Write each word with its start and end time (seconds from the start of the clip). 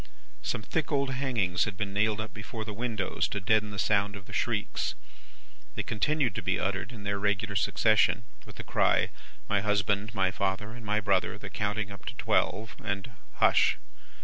Some 0.41 0.63
thick 0.63 0.91
old 0.91 1.11
hangings 1.11 1.65
had 1.65 1.77
been 1.77 1.93
nailed 1.93 2.19
up 2.19 2.33
before 2.33 2.65
the 2.65 2.73
windows, 2.73 3.27
to 3.27 3.39
deaden 3.39 3.69
the 3.69 3.77
sound 3.77 4.15
of 4.15 4.25
the 4.25 4.33
shrieks. 4.33 4.95
They 5.75 5.83
continued 5.83 6.33
to 6.33 6.41
be 6.41 6.59
uttered 6.59 6.91
in 6.91 7.03
their 7.03 7.19
regular 7.19 7.55
succession, 7.55 8.23
with 8.43 8.55
the 8.55 8.63
cry, 8.63 9.09
'My 9.47 9.61
husband, 9.61 10.15
my 10.15 10.31
father, 10.31 10.71
and 10.71 10.83
my 10.83 11.01
brother!' 11.01 11.37
the 11.37 11.51
counting 11.51 11.91
up 11.91 12.05
to 12.07 12.15
twelve, 12.15 12.75
and 12.83 13.11
'Hush! 13.35 13.77